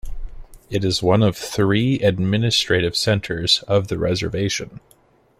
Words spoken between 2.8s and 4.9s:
centers of the reservation.